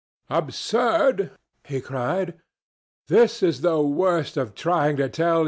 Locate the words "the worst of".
3.61-4.55